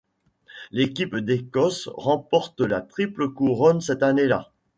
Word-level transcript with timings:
L'équipe 0.71 1.15
d'Écosse 1.15 1.87
remporte 1.93 2.61
la 2.61 2.81
triple 2.81 3.29
couronne 3.29 3.81
cette 3.81 4.01
année-là. 4.01 4.51